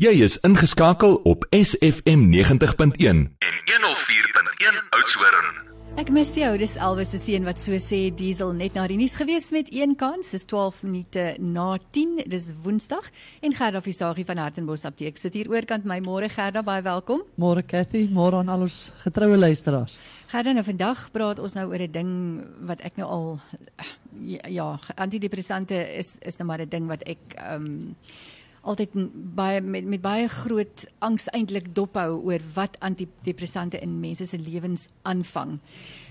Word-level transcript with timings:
Jy 0.00 0.14
is 0.24 0.38
ingeskakel 0.48 1.18
op 1.28 1.42
SFM 1.52 2.22
90.1 2.32 2.94
en 3.04 3.82
104.1 3.84 4.78
Oudtshoorn. 4.96 5.50
Ek 6.00 6.08
mis 6.08 6.30
jou, 6.40 6.54
dis 6.56 6.78
Elvis 6.80 7.12
se 7.12 7.20
seun 7.20 7.44
wat 7.44 7.60
so 7.60 7.76
sê 7.84 7.98
Diesel 8.16 8.54
net 8.56 8.78
na 8.78 8.86
die 8.88 8.96
nuus 8.96 9.18
gewees 9.20 9.50
met 9.52 9.68
een 9.68 9.92
kans. 10.00 10.32
Dis 10.32 10.48
12 10.48 10.80
minute 10.86 11.26
na 11.44 11.66
10. 11.92 12.24
Dis 12.32 12.48
Woensdag 12.64 13.10
en 13.44 13.58
Gerda 13.60 13.84
Visagie 13.84 14.24
van 14.24 14.40
Hartenbos 14.40 14.86
Apteek 14.88 15.20
sit 15.20 15.36
hier 15.36 15.52
oorkant 15.52 15.84
my. 15.84 16.00
Môre 16.00 16.32
Gerda, 16.32 16.64
baie 16.64 16.80
welkom. 16.88 17.20
Môre 17.36 17.60
Cathy, 17.60 18.06
môre 18.08 18.40
aan 18.40 18.56
al 18.56 18.70
ons 18.70 18.80
getroue 19.04 19.36
luisteraars. 19.36 20.00
Gerda, 20.32 20.56
nou 20.56 20.64
vandag 20.64 21.10
praat 21.12 21.44
ons 21.44 21.60
nou 21.60 21.68
oor 21.68 21.84
'n 21.84 21.92
ding 21.92 22.12
wat 22.64 22.80
ek 22.80 22.96
nou 22.96 23.08
al 23.20 23.40
ja, 24.48 24.78
antidepressante 24.96 25.76
is 25.76 26.16
is 26.24 26.38
nou 26.38 26.48
maar 26.48 26.64
'n 26.64 26.72
ding 26.72 26.88
wat 26.88 27.02
ek 27.04 27.36
ehm 27.36 27.66
um, 27.68 27.96
altyd 28.62 28.92
baie 29.36 29.60
met 29.60 29.84
met 29.84 30.02
baie 30.02 30.28
groot 30.28 30.84
angs 30.98 31.28
eintlik 31.32 31.70
dophou 31.74 32.20
oor 32.28 32.42
wat 32.54 32.76
antidepressante 32.84 33.80
in 33.80 34.00
mense 34.00 34.26
se 34.26 34.38
lewens 34.38 34.88
aanvang. 35.02 35.58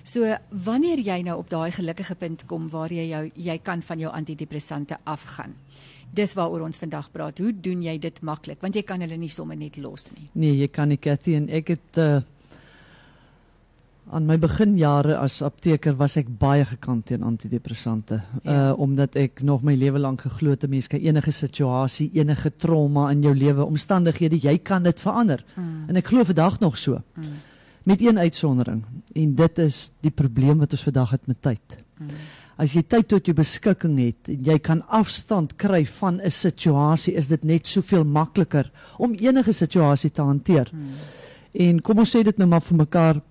So 0.04 0.36
wanneer 0.50 1.00
jy 1.00 1.22
nou 1.28 1.38
op 1.38 1.50
daai 1.50 1.72
gelukkige 1.72 2.16
punt 2.16 2.46
kom 2.50 2.70
waar 2.70 2.94
jy 2.94 3.10
jou 3.10 3.24
jy 3.36 3.58
kan 3.64 3.82
van 3.82 4.00
jou 4.00 4.12
antidepressante 4.14 4.98
afgaan. 5.04 5.56
Dis 6.14 6.34
waaroor 6.34 6.66
ons 6.66 6.82
vandag 6.82 7.12
praat. 7.12 7.38
Hoe 7.38 7.54
doen 7.54 7.84
jy 7.86 8.00
dit 8.02 8.22
maklik? 8.22 8.62
Want 8.62 8.76
jy 8.76 8.82
kan 8.82 9.02
hulle 9.02 9.18
nie 9.18 9.30
sommer 9.30 9.58
net 9.58 9.78
los 9.78 10.10
nie. 10.16 10.30
Nee, 10.34 10.56
jy 10.58 10.68
kan 10.74 10.90
nie 10.90 10.98
Cathy 10.98 11.36
en 11.38 11.50
ek 11.50 11.76
het 11.76 12.02
uh 12.02 12.22
aan 14.10 14.26
my 14.26 14.38
beginjare 14.42 15.18
as 15.18 15.42
apteker 15.46 15.94
was 16.00 16.16
ek 16.18 16.30
baie 16.42 16.64
gekant 16.66 17.06
teen 17.10 17.24
antidepressante. 17.26 18.22
Ja. 18.44 18.72
Uh 18.72 18.80
omdat 18.80 19.16
ek 19.20 19.44
nog 19.46 19.62
my 19.64 19.76
lewe 19.78 20.00
lank 20.00 20.22
geglo 20.26 20.56
het 20.56 20.64
'n 20.64 20.70
mens 20.70 20.88
kan 20.88 21.00
enige 21.00 21.32
situasie, 21.32 22.10
enige 22.14 22.52
trauma 22.58 23.12
in 23.12 23.22
jou 23.22 23.36
lewe, 23.36 23.66
omstandighede, 23.66 24.40
jy 24.42 24.58
kan 24.58 24.84
dit 24.84 25.00
verander. 25.00 25.46
Mm. 25.56 25.90
En 25.90 25.96
ek 25.96 26.08
glo 26.08 26.24
vandag 26.24 26.60
nog 26.60 26.78
so. 26.78 27.02
Mm. 27.16 27.24
Met 27.84 28.02
een 28.02 28.18
uitsondering 28.18 28.84
en 29.14 29.36
dit 29.36 29.58
is 29.58 29.92
die 30.02 30.12
probleem 30.12 30.58
wat 30.58 30.72
ons 30.72 30.84
vandag 30.84 31.10
het 31.10 31.28
met 31.28 31.42
tyd. 31.42 31.78
Mm. 31.98 32.08
As 32.58 32.74
jy 32.74 32.84
tyd 32.84 33.08
tot 33.08 33.26
jou 33.26 33.36
beskikking 33.36 34.00
het 34.00 34.28
en 34.28 34.44
jy 34.44 34.60
kan 34.60 34.88
afstand 34.88 35.56
kry 35.56 35.86
van 35.86 36.22
'n 36.22 36.32
situasie, 36.32 37.14
is 37.14 37.28
dit 37.28 37.44
net 37.44 37.68
soveel 37.68 38.04
makliker 38.04 38.72
om 38.98 39.14
enige 39.14 39.52
situasie 39.52 40.12
te 40.12 40.22
hanteer. 40.22 40.70
Mm. 40.74 40.88
En 41.52 41.82
kom 41.82 41.98
ons 41.98 42.16
sê 42.16 42.24
dit 42.24 42.38
nou 42.38 42.48
maar 42.50 42.62
vir 42.62 42.78
mekaar 42.78 43.22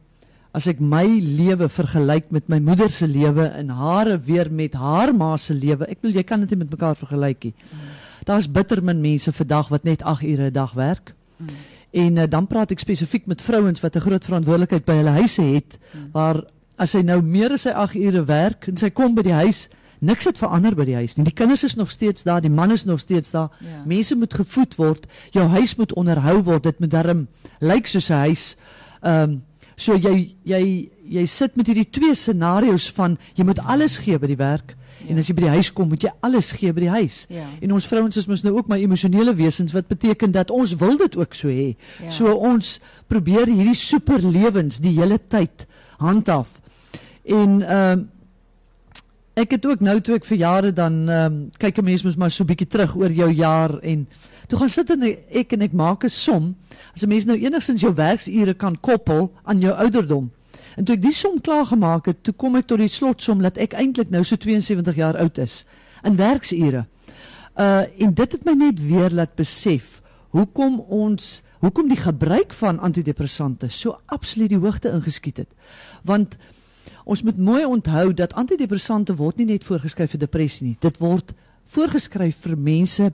as 0.57 0.67
ek 0.67 0.81
my 0.81 1.05
lewe 1.21 1.69
vergelyk 1.69 2.31
met 2.31 2.49
my 2.49 2.59
moeder 2.59 2.91
se 2.91 3.07
lewe 3.07 3.45
en 3.61 3.69
hare 3.69 4.19
weer 4.25 4.51
met 4.51 4.75
haar 4.75 5.15
ma 5.15 5.37
se 5.37 5.55
lewe, 5.55 5.87
ek 5.87 6.01
bedoel 6.01 6.17
jy 6.17 6.25
kan 6.25 6.41
dit 6.41 6.51
nie 6.51 6.65
met 6.65 6.71
mekaar 6.71 6.97
vergelyk 6.97 7.51
nie. 7.51 7.55
Daar's 8.25 8.49
bitter 8.51 8.83
min 8.85 9.01
mense 9.01 9.33
vandag 9.33 9.69
wat 9.69 9.85
net 9.85 10.03
8 10.03 10.25
ure 10.25 10.51
'n 10.51 10.53
dag 10.53 10.73
werk. 10.73 11.15
Mm. 11.37 11.49
En 11.91 12.17
uh, 12.17 12.25
dan 12.29 12.47
praat 12.47 12.71
ek 12.71 12.79
spesifiek 12.79 13.27
met 13.27 13.43
vrouens 13.43 13.81
wat 13.81 13.97
'n 13.97 14.01
groot 14.01 14.25
verantwoordelikheid 14.25 14.85
by 14.85 14.93
hulle 14.93 15.17
huise 15.21 15.43
het 15.43 15.79
mm. 15.79 16.09
waar 16.13 16.45
as 16.77 16.91
sy 16.91 17.01
nou 17.01 17.23
meer 17.23 17.53
as 17.53 17.63
sy 17.63 17.71
8 17.71 17.95
ure 17.95 18.25
werk 18.25 18.69
en 18.69 18.77
sy 18.77 18.91
kom 18.91 19.15
by 19.15 19.23
die 19.23 19.33
huis 19.33 19.69
Niks 19.99 20.29
het 20.29 20.39
verander 20.39 20.77
by 20.79 20.85
die 20.87 20.95
huis 20.95 21.17
nie. 21.17 21.25
Die 21.27 21.35
kinders 21.35 21.65
is 21.67 21.75
nog 21.75 21.91
steeds 21.91 22.23
daar, 22.23 22.41
die 22.41 22.51
man 22.51 22.71
is 22.71 22.85
nog 22.85 23.01
steeds 23.01 23.31
daar. 23.31 23.51
Ja. 23.59 23.83
Mense 23.87 24.17
moet 24.17 24.35
gevoed 24.35 24.77
word. 24.79 25.07
Jou 25.35 25.47
huis 25.49 25.75
moet 25.77 25.93
onderhou 25.93 26.43
word. 26.43 26.63
Dit 26.63 26.79
moet 26.79 26.91
darm 26.91 27.27
lyk 27.59 27.87
soos 27.87 28.11
'n 28.11 28.15
huis. 28.15 28.57
Ehm 29.03 29.23
um, 29.23 29.43
So 29.79 29.95
jy 29.95 30.35
jy 30.49 30.63
jy 31.09 31.25
sit 31.31 31.57
met 31.57 31.71
hierdie 31.71 31.89
twee 31.95 32.17
scenario's 32.19 32.89
van 32.97 33.17
jy 33.39 33.47
moet 33.49 33.63
alles 33.65 33.97
gee 34.03 34.19
by 34.21 34.29
die 34.29 34.41
werk 34.41 34.75
ja. 34.75 35.13
en 35.13 35.21
as 35.23 35.31
jy 35.31 35.37
by 35.39 35.47
die 35.47 35.55
huis 35.55 35.71
kom 35.73 35.89
moet 35.93 36.05
jy 36.05 36.13
alles 36.27 36.51
gee 36.59 36.75
by 36.75 36.85
die 36.85 36.93
huis. 36.93 37.23
Ja. 37.33 37.47
En 37.63 37.73
ons 37.77 37.87
vrouens 37.89 38.19
is 38.19 38.29
mos 38.29 38.45
nou 38.45 38.57
ook 38.59 38.69
maar 38.69 38.83
emosionele 38.83 39.35
wesens 39.39 39.73
wat 39.77 39.89
beteken 39.89 40.35
dat 40.35 40.53
ons 40.55 40.75
wil 40.83 40.99
dit 41.01 41.17
ook 41.17 41.39
so 41.39 41.49
hê. 41.53 41.71
Ja. 42.03 42.13
So 42.13 42.35
ons 42.35 42.79
probeer 43.09 43.49
hierdie 43.49 43.79
superlewens 43.79 44.83
die 44.85 44.97
hele 44.99 45.21
tyd 45.31 45.67
handhaaf. 46.03 46.61
En 47.25 47.61
ehm 47.63 47.99
uh, 47.99 48.07
ek 49.39 49.55
het 49.55 49.67
ook 49.67 49.83
nou 49.85 50.01
toe 50.03 50.17
ek 50.19 50.27
vir 50.27 50.39
jare 50.41 50.73
dan 50.75 50.97
ehm 51.09 51.33
um, 51.33 51.51
kyk 51.59 51.79
'n 51.79 51.85
mens 51.85 52.03
mos 52.03 52.17
maar 52.17 52.31
so 52.31 52.45
bietjie 52.45 52.67
terug 52.67 52.97
oor 52.97 53.11
jou 53.11 53.31
jaar 53.31 53.79
en 53.83 54.07
toe 54.49 54.59
gaan 54.59 54.71
sit 54.71 54.91
en 54.91 55.03
ek 55.03 55.53
en 55.53 55.63
ek 55.63 55.73
maak 55.73 56.05
'n 56.05 56.11
som 56.11 56.57
as 56.95 57.03
'n 57.03 57.09
mens 57.09 57.25
nou 57.25 57.39
enigstens 57.39 57.81
jou 57.81 57.95
werksure 57.95 58.55
kan 58.55 58.81
koppel 58.81 59.33
aan 59.45 59.61
jou 59.61 59.73
ouderdom. 59.73 60.31
En 60.77 60.85
toe 60.85 60.95
ek 60.95 61.03
die 61.03 61.13
som 61.13 61.41
klaar 61.41 61.67
gemaak 61.67 62.07
het, 62.07 62.23
toe 62.23 62.35
kom 62.35 62.57
ek 62.57 62.67
tot 62.67 62.79
die 62.79 62.89
slotsom 62.89 63.43
dat 63.43 63.59
ek 63.59 63.75
eintlik 63.75 64.11
nou 64.11 64.23
so 64.25 64.37
72 64.37 64.97
jaar 64.97 65.17
oud 65.17 65.39
is 65.39 65.65
in 66.03 66.17
werksure. 66.17 66.87
Uh 67.57 67.83
en 67.99 68.15
dit 68.15 68.33
het 68.33 68.45
my 68.45 68.53
net 68.53 68.81
weer 68.81 69.11
laat 69.11 69.35
besef 69.35 70.03
hoekom 70.31 70.81
ons 70.81 71.43
hoekom 71.61 71.89
die 71.89 71.99
gebruik 71.99 72.53
van 72.53 72.79
antidepressante 72.79 73.69
so 73.69 73.99
absoluut 74.07 74.49
die 74.49 74.59
hoogte 74.63 74.91
ingeskiet 74.91 75.37
het. 75.37 75.49
Want 76.03 76.37
Ons 77.09 77.23
moet 77.25 77.39
mooi 77.41 77.65
onthou 77.65 78.11
dat 78.13 78.35
antidepressante 78.37 79.15
word 79.17 79.39
nie 79.41 79.47
net 79.49 79.65
voorgeskryf 79.65 80.13
vir 80.13 80.21
depressie 80.27 80.67
nie. 80.67 80.77
Dit 80.85 80.99
word 81.01 81.33
voorgeskryf 81.73 82.43
vir 82.45 82.57
mense 82.61 83.07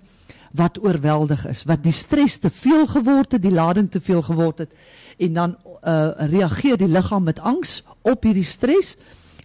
wat 0.59 0.81
oorweldig 0.82 1.44
is, 1.50 1.62
wat 1.66 1.82
die 1.84 1.94
stres 1.94 2.41
te 2.43 2.50
veel 2.50 2.88
geword 2.91 3.37
het, 3.37 3.43
die 3.43 3.54
lading 3.54 3.87
te 3.91 4.00
veel 4.03 4.22
geword 4.22 4.65
het 4.65 4.72
en 5.22 5.34
dan 5.38 5.54
uh, 5.54 6.10
reageer 6.31 6.78
die 6.78 6.91
liggaam 6.91 7.22
met 7.27 7.38
angs 7.38 7.83
op 8.03 8.27
hierdie 8.27 8.47
stres. 8.47 8.97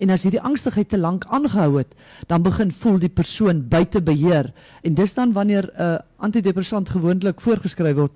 En 0.01 0.09
as 0.09 0.23
hierdie 0.25 0.41
angstigheid 0.41 0.89
te 0.89 0.97
lank 0.97 1.27
aangehou 1.29 1.75
het, 1.77 1.93
dan 2.31 2.41
begin 2.41 2.71
voel 2.71 2.97
die 3.03 3.11
persoon 3.11 3.61
buite 3.69 4.01
beheer. 4.01 4.49
En 4.81 4.95
dis 4.97 5.13
dan 5.13 5.33
wanneer 5.35 5.69
'n 5.69 5.81
uh, 5.81 5.97
antidepressant 6.17 6.89
gewoonlik 6.89 7.41
voorgeskryf 7.41 7.95
word. 7.95 8.15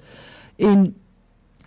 En 0.58 0.96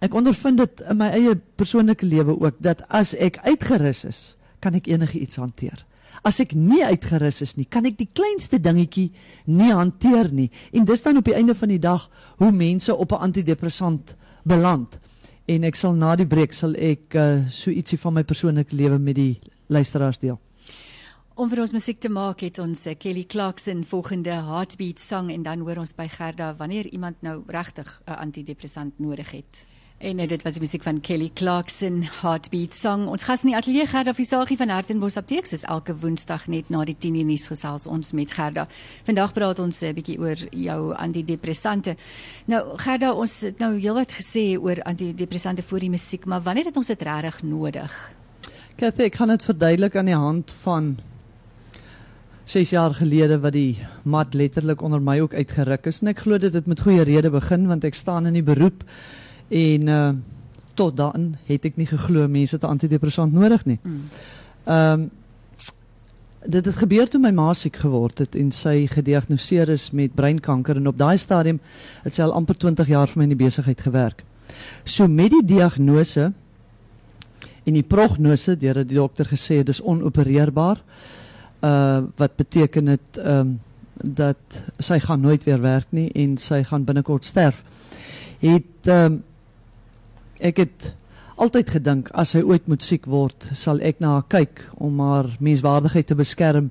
ek 0.01 0.15
ondervind 0.15 0.59
dit 0.59 0.81
in 0.91 0.97
my 0.97 1.11
eie 1.11 1.37
persoonlike 1.55 2.07
lewe 2.07 2.41
ook 2.41 2.57
dat 2.59 2.83
as 2.89 3.15
ek 3.15 3.39
uitgerus 3.45 4.05
is 4.05 4.36
kan 4.67 4.75
ek 4.75 4.91
enige 4.91 5.21
iets 5.23 5.39
hanteer. 5.39 5.85
As 6.27 6.41
ek 6.43 6.57
nie 6.59 6.83
uitgerus 6.83 7.43
is 7.45 7.55
nie, 7.55 7.69
kan 7.71 7.87
ek 7.87 8.01
die 8.01 8.09
kleinste 8.11 8.59
dingetjie 8.59 9.13
nie 9.47 9.71
hanteer 9.71 10.33
nie. 10.35 10.49
En 10.75 10.87
dis 10.89 11.05
dan 11.05 11.21
op 11.21 11.29
die 11.29 11.37
einde 11.39 11.55
van 11.55 11.71
die 11.71 11.83
dag 11.83 12.09
hoe 12.41 12.51
mense 12.51 12.95
op 12.95 13.13
'n 13.13 13.23
antidepressant 13.29 14.17
beland. 14.43 14.99
En 15.47 15.65
ek 15.65 15.77
sal 15.77 15.95
na 15.95 16.17
die 16.17 16.27
breek 16.27 16.53
sal 16.53 16.75
ek 16.75 17.15
uh, 17.15 17.47
so 17.51 17.71
ietsie 17.71 17.99
van 17.99 18.15
my 18.15 18.25
persoonlike 18.25 18.75
lewe 18.75 18.99
met 18.99 19.15
die 19.15 19.39
luisteraars 19.69 20.19
deel. 20.19 20.41
Om 21.37 21.51
vir 21.51 21.61
ons 21.61 21.73
musiek 21.73 22.01
te 22.01 22.09
maak 22.09 22.41
het 22.41 22.59
ons 22.59 22.87
uh, 22.87 22.95
Kelly 22.99 23.25
Clarkson 23.25 23.85
volgende 23.85 24.31
Heartbeat 24.31 24.99
sang 24.99 25.31
en 25.31 25.43
dan 25.43 25.61
hoor 25.61 25.79
ons 25.79 25.95
by 25.95 26.09
Gerda 26.09 26.55
wanneer 26.57 26.87
iemand 26.87 27.23
nou 27.23 27.43
regtig 27.47 28.03
'n 28.07 28.13
antidepressant 28.13 28.99
nodig 28.99 29.31
het. 29.31 29.67
En 29.97 30.17
dit 30.17 30.43
was 30.43 30.53
die 30.53 30.61
musiek 30.61 30.83
van 30.85 30.99
Kelly 31.01 31.31
Clarkson, 31.35 32.03
Heartbeat 32.21 32.75
Song. 32.77 33.07
Ons 33.09 33.23
gas 33.25 33.41
in 33.47 33.49
die 33.49 33.57
ateljee 33.57 33.87
Gerda 33.89 34.13
Visagie 34.13 34.59
van 34.61 34.69
Hartenbos 34.69 35.17
Apteek 35.17 35.49
is 35.57 35.65
elke 35.65 35.95
Woensdag 35.97 36.45
net 36.53 36.69
na 36.69 36.85
die 36.85 36.97
10:00 37.01 37.25
nuus 37.25 37.47
gesels 37.49 37.87
ons 37.87 38.13
met 38.13 38.31
Gerda. 38.31 38.67
Vandag 39.07 39.33
praat 39.33 39.59
ons 39.59 39.81
'n 39.81 39.95
bietjie 39.95 40.19
oor 40.19 40.37
jou 40.51 40.95
antidepressante. 40.95 41.97
Nou 42.45 42.77
Gerda, 42.77 43.13
ons 43.13 43.41
het 43.41 43.59
nou 43.59 43.79
heelwat 43.79 44.13
gesê 44.13 44.61
oor 44.61 44.83
antidepressante 44.83 45.63
voor 45.63 45.79
die 45.79 45.91
musiek, 45.91 46.27
maar 46.27 46.43
wanneer 46.43 46.65
het 46.65 46.77
ons 46.77 46.87
dit 46.87 47.03
regtig 47.03 47.43
nodig? 47.43 48.13
Kathy, 48.77 49.03
ek 49.03 49.13
kan 49.13 49.29
dit 49.29 49.45
verduidelik 49.45 49.97
aan 49.97 50.05
die 50.05 50.15
hand 50.15 50.51
van 50.51 50.99
6 52.45 52.71
jaar 52.71 52.95
gelede 52.95 53.41
wat 53.41 53.53
die 53.53 53.79
mat 54.05 54.35
letterlik 54.35 54.83
onder 54.83 55.01
my 55.01 55.21
ook 55.21 55.35
uitgeruk 55.35 55.87
is 55.87 56.01
en 56.01 56.09
ek 56.09 56.19
glo 56.19 56.39
dit 56.39 56.53
het 56.53 56.67
met 56.67 56.81
goeie 56.81 57.03
rede 57.03 57.31
begin 57.31 57.67
want 57.67 57.85
ek 57.85 57.95
staan 57.95 58.27
in 58.27 58.35
die 58.35 58.43
beroep 58.43 58.85
En 59.49 59.89
uh 59.89 60.09
tot 60.77 60.97
dan 60.97 61.35
het 61.49 61.65
ek 61.65 61.79
nie 61.81 61.87
geglo 61.89 62.29
mense 62.29 62.55
het 62.55 62.65
'n 62.65 62.75
antidepressant 62.77 63.33
nodig 63.33 63.65
nie. 63.65 63.79
Mm. 63.83 64.03
Ehm 64.65 65.01
um, 65.01 65.11
dit 66.47 66.65
het 66.65 66.77
gebeur 66.77 67.09
toe 67.09 67.21
my 67.21 67.31
ma 67.31 67.53
siek 67.55 67.77
geword 67.77 68.19
het 68.19 68.37
en 68.39 68.53
sy 68.53 68.87
gediagnoseer 68.87 69.69
is 69.69 69.91
met 69.91 70.15
breinkanker 70.15 70.77
en 70.77 70.87
op 70.87 70.99
daai 70.99 71.19
stadium 71.19 71.61
het 72.03 72.15
sy 72.15 72.23
al 72.23 72.33
amper 72.33 72.55
20 72.57 72.87
jaar 72.89 73.09
vir 73.09 73.19
my 73.19 73.23
in 73.23 73.35
die 73.35 73.45
besigheid 73.45 73.81
gewerk. 73.81 74.25
So 74.85 75.09
met 75.09 75.31
die 75.31 75.45
diagnose 75.45 76.33
en 77.65 77.75
die 77.75 77.83
prognose 77.83 78.57
deur 78.57 78.85
die 78.85 78.95
dokter 78.95 79.27
gesê 79.27 79.63
dis 79.63 79.83
onopereerbaar. 79.83 80.83
Uh 81.63 82.03
wat 82.17 82.37
beteken 82.37 82.85
dit 82.85 83.19
ehm 83.19 83.41
um, 83.41 83.61
dat 83.97 84.37
sy 84.79 84.99
gaan 85.01 85.21
nooit 85.21 85.45
weer 85.45 85.61
werk 85.61 85.87
nie 85.91 86.11
en 86.13 86.37
sy 86.37 86.63
gaan 86.65 86.85
binnekort 86.85 87.25
sterf. 87.25 87.65
Het 88.39 88.87
ehm 88.87 89.13
um, 89.13 89.23
ek 90.41 90.63
het 90.65 90.93
altyd 91.37 91.71
gedink 91.77 92.11
as 92.17 92.33
sy 92.35 92.43
ooit 92.45 92.69
moet 92.69 92.85
siek 92.85 93.07
word, 93.11 93.49
sal 93.53 93.81
ek 93.85 94.01
na 94.01 94.17
haar 94.17 94.29
kyk 94.29 94.63
om 94.83 95.01
haar 95.05 95.29
menswaardigheid 95.41 96.09
te 96.09 96.17
beskerm 96.17 96.71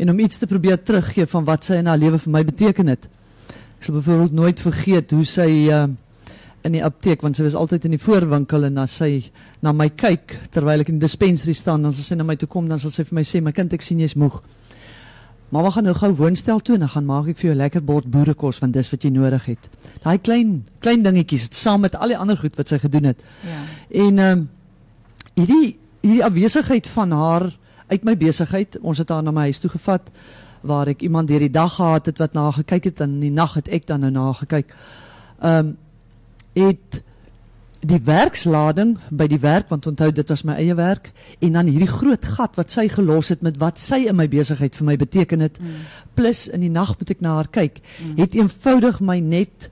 en 0.00 0.12
om 0.12 0.20
iets 0.22 0.38
te 0.40 0.48
probeer 0.48 0.78
teruggee 0.82 1.26
van 1.28 1.44
wat 1.48 1.66
sy 1.66 1.80
in 1.80 1.90
haar 1.90 2.00
lewe 2.00 2.18
vir 2.18 2.32
my 2.32 2.44
beteken 2.46 2.92
het. 2.92 3.08
Ek 3.78 3.88
sal 3.88 3.98
byvoorbeeld 3.98 4.36
nooit 4.36 4.62
vergeet 4.62 5.12
hoe 5.16 5.26
sy 5.28 5.48
uh, 5.72 5.84
in 6.64 6.76
die 6.76 6.84
apteek 6.84 7.22
want 7.24 7.38
sy 7.38 7.44
was 7.46 7.56
altyd 7.58 7.88
in 7.88 7.96
die 7.96 8.02
voorwinkel 8.02 8.66
en 8.68 8.80
as 8.82 8.98
sy 9.00 9.10
na 9.64 9.72
my 9.76 9.88
kyk 9.88 10.36
terwyl 10.54 10.84
ek 10.84 10.92
in 10.92 11.00
die 11.00 11.06
dispensary 11.06 11.54
staan 11.56 11.86
dan 11.86 11.94
sal 11.96 12.06
sy 12.06 12.18
na 12.20 12.26
my 12.28 12.36
toe 12.40 12.48
kom 12.50 12.68
dan 12.68 12.80
sal 12.82 12.92
sy 12.94 13.06
vir 13.08 13.20
my 13.20 13.24
sê 13.26 13.40
my 13.44 13.54
kind 13.56 13.72
ek 13.76 13.84
sien 13.84 14.00
jy's 14.02 14.16
moeg. 14.20 14.38
Mamma 15.50 15.70
gaan 15.74 15.88
nou 15.88 15.94
gou 15.98 16.12
woonstel 16.14 16.60
toe 16.62 16.74
en 16.74 16.84
dan 16.84 16.92
gaan 16.92 17.06
maak 17.08 17.28
ek 17.32 17.38
vir 17.40 17.48
jou 17.50 17.56
lekker 17.58 17.82
bord 17.82 18.06
boerekos 18.10 18.60
want 18.62 18.74
dis 18.76 18.90
wat 18.92 19.02
jy 19.02 19.10
nodig 19.10 19.48
het. 19.50 19.68
Daai 20.04 20.18
klein 20.22 20.52
klein 20.78 21.02
dingetjies 21.02 21.48
saam 21.58 21.82
met 21.82 21.96
al 21.98 22.14
die 22.14 22.18
ander 22.18 22.38
goed 22.38 22.54
wat 22.58 22.70
sy 22.70 22.78
gedoen 22.78 23.10
het. 23.10 23.24
Ja. 23.46 23.62
En 24.04 24.18
ehm 24.18 24.38
um, 24.38 24.48
hierdie 25.34 25.78
hierdie 26.00 26.24
afwesigheid 26.24 26.86
van 26.86 27.12
haar 27.12 27.50
uit 27.90 28.04
my 28.06 28.14
besigheid, 28.16 28.78
ons 28.80 28.98
het 29.02 29.10
haar 29.10 29.22
na 29.26 29.34
my 29.34 29.48
huis 29.50 29.58
toe 29.58 29.70
gevat 29.70 30.10
waar 30.62 30.88
ek 30.92 31.02
iemand 31.02 31.28
deur 31.28 31.42
die 31.42 31.50
dag 31.50 31.74
gehad 31.74 32.06
het 32.06 32.18
wat 32.22 32.32
na 32.36 32.50
gekyk 32.54 32.84
het 32.84 33.00
en 33.00 33.16
in 33.18 33.26
die 33.26 33.34
nag 33.34 33.54
het 33.58 33.68
ek 33.68 33.86
dan 33.86 34.04
nou 34.06 34.10
na 34.14 34.32
gekyk. 34.32 34.74
Ehm 35.40 35.66
um, 35.66 35.76
het 36.54 37.02
die 37.80 38.00
werkslading 38.04 38.98
by 39.10 39.26
die 39.26 39.38
werk 39.40 39.68
want 39.68 39.86
onthou 39.86 40.10
dit 40.12 40.28
was 40.28 40.42
my 40.44 40.54
eie 40.60 40.74
werk 40.76 41.12
en 41.40 41.52
dan 41.56 41.66
hierdie 41.66 41.88
groot 41.88 42.24
gat 42.36 42.56
wat 42.56 42.70
sy 42.70 42.88
gelos 42.92 43.28
het 43.32 43.40
met 43.42 43.56
wat 43.62 43.78
sy 43.80 44.02
in 44.10 44.16
my 44.16 44.28
besigheid 44.28 44.76
vir 44.76 44.86
my 44.86 44.96
beteken 44.96 45.40
het 45.40 45.58
Mm. 45.60 45.66
plus 46.14 46.48
in 46.48 46.60
die 46.60 46.70
nag 46.70 46.98
moet 46.98 47.10
ek 47.10 47.20
na 47.20 47.34
haar 47.34 47.48
kyk 47.48 47.80
het 48.16 48.34
eenvoudig 48.34 49.00
my 49.00 49.18
net 49.20 49.70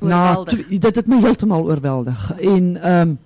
na 0.00 0.36
Oorweldig. 0.36 0.68
dit 0.80 0.96
het 0.96 1.06
my 1.06 1.20
heeltemal 1.20 1.64
oorweldig 1.64 2.32
en 2.40 2.76
ehm 2.82 3.08
um, 3.08 3.18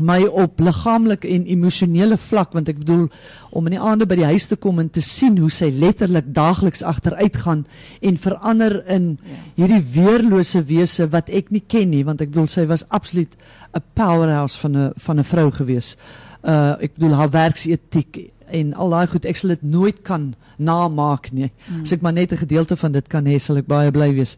my 0.00 0.24
op 0.26 0.60
liggaamlik 0.60 1.24
en 1.24 1.46
emosionele 1.46 2.16
vlak 2.16 2.52
want 2.52 2.68
ek 2.68 2.78
bedoel 2.78 3.08
om 3.50 3.66
in 3.66 3.76
die 3.76 3.80
aande 3.80 4.06
by 4.06 4.16
die 4.16 4.24
huis 4.24 4.46
te 4.46 4.56
kom 4.56 4.78
en 4.78 4.90
te 4.90 5.00
sien 5.00 5.38
hoe 5.38 5.50
sy 5.50 5.70
letterlik 5.70 6.32
daagliks 6.34 6.82
agteruit 6.82 7.36
gaan 7.36 7.64
en 8.02 8.16
verander 8.16 8.82
in 8.88 9.18
Ja. 9.24 9.36
hierdie 9.56 9.82
weerlose 9.94 10.64
wese 10.66 11.08
wat 11.10 11.28
ek 11.28 11.50
nie 11.50 11.62
ken 11.66 11.90
nie 11.90 12.04
want 12.04 12.20
ek 12.20 12.30
bedoel 12.30 12.48
sy 12.48 12.66
was 12.66 12.84
absoluut 12.88 13.36
'n 13.74 13.82
powerhouse 13.94 14.58
van 14.58 14.76
'n 14.76 14.92
van 14.96 15.18
'n 15.18 15.24
vrou 15.24 15.50
gewees. 15.50 15.96
Uh 16.44 16.76
ek 16.80 16.94
bedoel 16.94 17.14
haar 17.14 17.30
werksetiek 17.30 18.30
en 18.54 18.70
al 18.78 18.90
daai 18.94 19.06
goed 19.10 19.24
ek 19.26 19.36
sal 19.40 19.50
dit 19.54 19.62
nooit 19.66 19.98
kan 20.06 20.30
namaak 20.58 21.32
nie. 21.34 21.50
Mm. 21.66 21.82
As 21.82 21.92
ek 21.92 22.02
maar 22.02 22.12
net 22.14 22.32
'n 22.32 22.36
gedeelte 22.46 22.76
van 22.76 22.92
dit 22.92 23.08
kan 23.08 23.24
hê, 23.26 23.38
sal 23.38 23.56
ek 23.58 23.66
baie 23.66 23.90
bly 23.90 24.12
wees. 24.14 24.36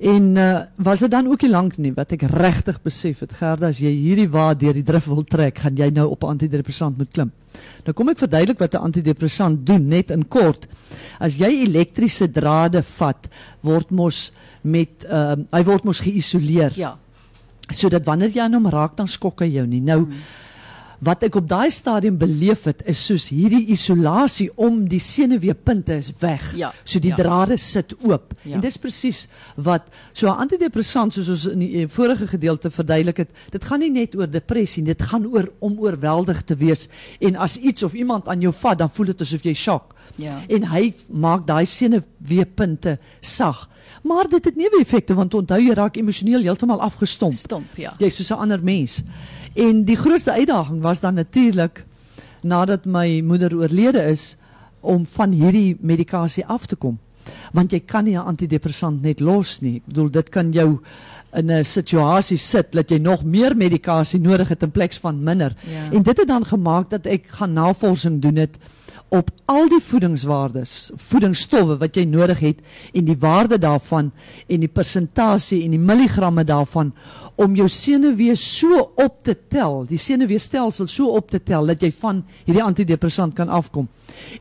En 0.00 0.36
uh, 0.36 0.62
was 0.76 1.00
dit 1.00 1.10
dan 1.10 1.26
ook 1.30 1.42
nie 1.42 1.50
lank 1.50 1.76
nie 1.78 1.92
wat 1.94 2.12
ek 2.12 2.22
regtig 2.22 2.80
besef 2.82 3.20
het 3.20 3.32
Gerda 3.32 3.68
as 3.68 3.78
jy 3.78 3.92
hierdie 3.94 4.28
wa 4.28 4.54
deur 4.54 4.72
die 4.74 4.82
drif 4.82 5.06
wil 5.06 5.22
trek, 5.24 5.58
gaan 5.58 5.76
jy 5.76 5.90
nou 5.90 6.08
op 6.10 6.24
'n 6.24 6.26
antidepressant 6.34 6.98
moet 6.98 7.10
klim. 7.12 7.30
Nou 7.86 7.92
kom 7.94 8.08
ek 8.08 8.18
verduidelik 8.18 8.58
wat 8.58 8.74
'n 8.74 8.82
antidepressant 8.90 9.66
doen 9.66 9.88
net 9.88 10.10
in 10.10 10.28
kort. 10.28 10.66
As 11.20 11.36
jy 11.36 11.62
elektriese 11.66 12.26
drade 12.30 12.82
vat, 12.82 13.28
word 13.62 13.90
mos 13.90 14.32
met 14.62 15.04
uh, 15.08 15.36
hy 15.52 15.62
word 15.64 15.84
mos 15.84 16.00
geïsoleer 16.00 16.72
Ja. 16.76 16.96
sodat 17.70 18.04
wanneer 18.04 18.30
jy 18.30 18.40
aan 18.40 18.54
hom 18.54 18.66
raak 18.66 18.96
dan 18.96 19.08
skok 19.08 19.40
hy 19.40 19.46
jou 19.54 19.66
nie. 19.66 19.80
Nou 19.80 20.00
Mm. 20.00 20.12
Wat 21.00 21.22
ek 21.26 21.34
op 21.34 21.48
daai 21.48 21.70
stadium 21.70 22.18
beleef 22.18 22.64
het 22.64 22.82
is 22.86 23.00
soos 23.06 23.28
hierdie 23.32 23.66
isolasie 23.74 24.50
om 24.56 24.84
die 24.88 25.00
senuweepunte 25.00 25.96
is 25.96 26.12
weg. 26.20 26.42
Ja, 26.56 26.72
So 26.84 27.00
die 27.00 27.10
ja. 27.10 27.16
drade 27.16 27.56
sit 27.56 27.94
oop. 28.02 28.34
Ja. 28.42 28.54
En 28.54 28.60
dis 28.60 28.76
presies 28.78 29.26
wat 29.56 29.88
so 30.12 30.28
'n 30.28 30.38
antidepressant 30.38 31.12
soos 31.12 31.28
ons 31.28 31.46
in 31.46 31.58
die 31.58 31.82
eh, 31.82 31.88
vorige 31.88 32.26
gedeelte 32.26 32.70
verduidelik 32.70 33.16
het, 33.16 33.30
dit 33.50 33.64
gaan 33.64 33.80
nie 33.80 33.90
net 33.90 34.16
oor 34.16 34.30
depressie, 34.30 34.82
dit 34.82 35.02
gaan 35.02 35.26
oor 35.26 35.50
om 35.58 35.78
oorweldig 35.78 36.42
te 36.44 36.56
wees 36.56 36.88
en 37.20 37.36
as 37.36 37.56
iets 37.56 37.82
of 37.82 37.94
iemand 37.94 38.28
aan 38.28 38.40
jou 38.40 38.52
vat, 38.52 38.78
dan 38.78 38.90
voel 38.90 39.06
dit 39.06 39.20
asof 39.20 39.42
jy 39.42 39.54
shock. 39.54 39.93
Ja. 40.16 40.40
En 40.48 40.68
hy 40.70 40.94
maak 41.10 41.46
daai 41.46 41.64
senuweepunte 41.66 42.98
sag. 43.20 43.68
Maar 44.02 44.28
dit 44.28 44.44
het 44.44 44.56
neeweffekte 44.56 45.14
want 45.14 45.34
onthou 45.34 45.60
jy 45.60 45.74
raak 45.74 45.96
emosioneel 45.96 46.44
heeltemal 46.46 46.80
afgestomp. 46.80 47.34
Stomp, 47.34 47.76
ja. 47.76 47.94
Jy's 47.98 48.16
soos 48.16 48.30
'n 48.30 48.40
ander 48.46 48.62
mens. 48.62 49.02
En 49.54 49.84
die 49.84 49.96
grootste 49.96 50.32
uitdaging 50.32 50.82
was 50.82 51.00
dan 51.00 51.14
natuurlik 51.14 51.84
nadat 52.42 52.84
my 52.84 53.20
moeder 53.20 53.56
oorlede 53.56 54.02
is 54.02 54.36
om 54.80 55.06
van 55.06 55.30
hierdie 55.30 55.76
medikasie 55.80 56.46
af 56.46 56.66
te 56.66 56.76
kom. 56.76 56.98
Want 57.52 57.72
jy 57.72 57.80
kan 57.80 58.04
nie 58.04 58.16
'n 58.16 58.26
antidepressant 58.26 59.02
net 59.02 59.20
los 59.20 59.60
nie. 59.60 59.76
Ek 59.76 59.86
bedoel 59.86 60.10
dit 60.10 60.28
kan 60.28 60.52
jou 60.52 60.80
in 61.32 61.50
'n 61.50 61.64
situasie 61.64 62.36
sit 62.36 62.72
dat 62.72 62.90
jy 62.90 62.98
nog 62.98 63.24
meer 63.24 63.56
medikasie 63.56 64.20
nodig 64.20 64.48
het 64.48 64.62
in 64.62 64.70
plaas 64.70 64.98
van 64.98 65.22
minder. 65.22 65.56
Ja. 65.66 65.90
En 65.92 66.02
dit 66.02 66.16
het 66.16 66.28
dan 66.28 66.44
gemaak 66.44 66.90
dat 66.90 67.06
ek 67.06 67.26
gaan 67.26 67.52
navorsing 67.52 68.22
doen 68.22 68.36
het 68.36 68.58
op 69.08 69.30
al 69.46 69.68
die 69.68 69.80
voedingswaardes, 69.84 70.90
voedingsstowwe 70.96 71.76
wat 71.78 71.96
jy 71.96 72.04
nodig 72.08 72.40
het 72.42 72.62
en 72.96 73.04
die 73.06 73.18
waarde 73.20 73.58
daarvan 73.62 74.10
en 74.48 74.60
die 74.64 74.70
persentasie 74.70 75.62
en 75.64 75.74
die 75.76 75.82
milligramme 75.82 76.44
daarvan 76.44 76.92
om 77.34 77.54
jou 77.58 77.68
senuwee 77.70 78.34
so 78.38 78.80
op 78.94 79.20
te 79.26 79.34
tel, 79.50 79.84
die 79.90 79.98
senuweestelsel 79.98 80.88
so 80.90 81.14
op 81.18 81.30
te 81.30 81.42
tel 81.42 81.66
dat 81.70 81.82
jy 81.82 81.90
van 81.98 82.22
hierdie 82.44 82.62
antidepressant 82.62 83.34
kan 83.34 83.50
afkom. 83.50 83.88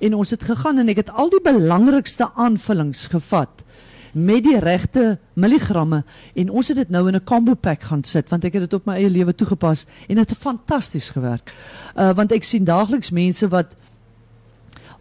En 0.02 0.14
ons 0.14 0.34
het 0.34 0.44
gegaan 0.46 0.82
en 0.82 0.90
ek 0.94 1.04
het 1.04 1.14
al 1.14 1.34
die 1.34 1.42
belangrikste 1.44 2.30
aanvullings 2.34 3.08
gevat 3.14 3.66
met 4.14 4.44
die 4.46 4.60
regte 4.62 5.18
milligramme 5.34 6.04
en 6.38 6.52
ons 6.54 6.68
het 6.70 6.78
dit 6.78 6.90
nou 6.90 7.08
in 7.08 7.16
'n 7.16 7.24
combo 7.24 7.56
pack 7.56 7.82
gaan 7.84 8.04
sit 8.04 8.30
want 8.30 8.46
ek 8.46 8.54
het 8.54 8.62
dit 8.70 8.74
op 8.74 8.86
my 8.86 8.94
eie 8.94 9.10
lewe 9.10 9.34
toegepas 9.34 9.86
en 10.08 10.16
dit 10.16 10.30
het 10.30 10.38
fantasties 10.38 11.10
gewerk. 11.10 11.54
Uh 11.96 12.14
want 12.14 12.32
ek 12.32 12.44
sien 12.44 12.64
daagliks 12.64 13.12
mense 13.12 13.48
wat 13.48 13.76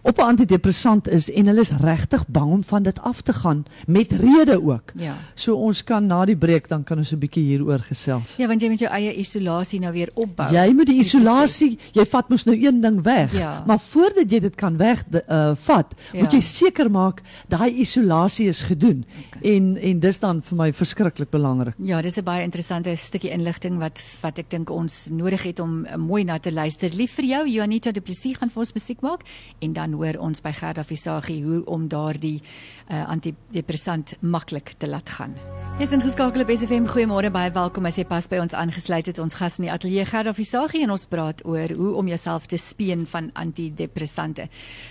op 0.02 0.19
'n 0.19 0.20
antidepressant 0.22 1.08
is 1.08 1.31
en 1.31 1.46
hulle 1.46 1.60
is 1.60 1.70
regtig 1.70 2.26
bang 2.28 2.50
om 2.52 2.64
van 2.64 2.82
dit 2.82 3.00
af 3.00 3.20
te 3.20 3.32
gaan 3.32 3.64
met 3.87 4.12
rede 4.12 4.62
ook. 4.64 4.93
Ja. 4.94 5.14
So 5.34 5.54
ons 5.54 5.84
kan 5.84 6.06
na 6.06 6.25
die 6.25 6.37
breek 6.37 6.69
dan 6.69 6.84
kan 6.84 6.99
ons 6.99 7.12
'n 7.12 7.19
bietjie 7.19 7.43
hieroor 7.43 7.78
gesels. 7.78 8.34
Ja, 8.37 8.46
want 8.46 8.60
jy 8.60 8.69
moet 8.69 8.78
jou 8.78 8.90
eie 8.93 9.14
isolasie 9.14 9.81
nou 9.81 9.93
weer 9.93 10.10
opbou. 10.14 10.52
Jy 10.52 10.72
moet 10.75 10.87
die 10.87 10.99
isolasie, 10.99 11.78
jy 11.93 12.04
vat 12.06 12.28
mos 12.28 12.44
nou 12.44 12.56
een 12.66 12.81
ding 12.81 13.02
weg. 13.02 13.32
Ja. 13.32 13.62
Maar 13.66 13.78
voordat 13.81 14.31
jy 14.31 14.40
dit 14.40 14.54
kan 14.54 14.76
weg 14.76 15.04
uh 15.28 15.54
vat, 15.56 15.94
Ja. 16.12 16.20
moet 16.20 16.32
jy 16.32 16.40
seker 16.40 16.90
maak 16.90 17.22
daai 17.48 17.70
isolasie 17.81 18.48
is 18.48 18.62
gedoen. 18.62 19.05
Okay. 19.37 19.55
En 19.56 19.76
en 19.76 20.00
dis 20.00 20.19
dan 20.19 20.43
vir 20.43 20.56
my 20.56 20.72
verskriklik 20.72 21.31
belangrik. 21.31 21.75
Ja, 21.78 22.02
dis 22.02 22.16
'n 22.16 22.25
baie 22.25 22.43
interessante 22.43 22.96
stukkie 22.96 23.31
inligting 23.31 23.78
wat 23.78 24.05
wat 24.22 24.38
ek 24.38 24.50
dink 24.50 24.70
ons 24.70 25.08
nodig 25.10 25.43
het 25.43 25.60
om 25.60 25.87
uh, 25.87 25.96
mooi 25.96 26.25
na 26.25 26.38
te 26.38 26.52
luister. 26.52 26.90
Lief 26.94 27.12
vir 27.12 27.25
jou, 27.25 27.48
Janita 27.48 27.90
Du 27.93 28.00
Plessis 28.00 28.37
gaan 28.37 28.50
vir 28.50 28.58
ons 28.60 28.72
musiek 28.72 29.00
maak 29.00 29.20
en 29.60 29.72
dan 29.72 29.91
hoor 29.94 30.18
ons 30.18 30.42
by 30.44 30.52
Gerda 30.56 30.84
Visagie 30.84 31.42
hoe 31.44 31.64
om 31.66 31.88
daardie 31.88 32.38
uh, 32.42 33.04
antidepressant 33.06 34.16
maklik 34.20 34.74
te 34.78 34.88
laat 34.88 35.08
gaan. 35.18 35.61
Jy's 35.82 35.90
ingeskakel 35.96 36.44
op 36.44 36.50
SFM. 36.55 36.84
Goeiemôre, 36.87 37.26
baie 37.34 37.50
welkom 37.50 37.88
as 37.88 37.96
jy 37.99 38.05
pas 38.06 38.29
by 38.31 38.38
ons 38.38 38.52
aangesluit 38.55 39.08
het. 39.11 39.17
Ons 39.19 39.34
gas 39.34 39.56
in 39.58 39.64
die 39.64 39.70
ateljee 39.75 40.05
Gerda 40.06 40.31
Visagie 40.31 40.84
en 40.84 40.93
ons 40.94 41.05
praat 41.11 41.40
oor 41.43 41.73
hoe 41.75 41.88
om 41.99 42.06
jouself 42.06 42.44
te 42.46 42.55
speen 42.61 43.00
van 43.11 43.32
antidepressante. 43.34 44.44